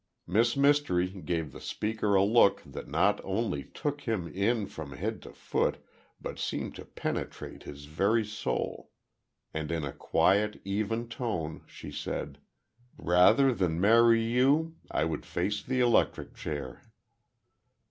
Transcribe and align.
Miss 0.25 0.57
Mystery 0.57 1.09
gave 1.11 1.51
the 1.51 1.61
speaker 1.61 2.15
a 2.15 2.23
look 2.23 2.63
that 2.65 2.87
not 2.87 3.21
only 3.23 3.65
took 3.65 4.01
him 4.01 4.27
in 4.27 4.65
from 4.65 4.93
head 4.93 5.21
to 5.21 5.31
foot 5.31 5.77
but 6.19 6.39
seemed 6.39 6.73
to 6.77 6.85
penetrate 6.85 7.61
his 7.61 7.85
very 7.85 8.25
soul, 8.25 8.89
and 9.53 9.71
in 9.71 9.83
a 9.83 9.93
quiet, 9.93 10.59
even 10.65 11.07
tone, 11.07 11.61
she 11.67 11.91
said: 11.91 12.39
"Rather 12.97 13.53
than 13.53 13.79
marry 13.79 14.23
you—I 14.23 15.03
would 15.03 15.23
face 15.23 15.61
the 15.61 15.81
electric 15.81 16.33
chair." 16.33 16.81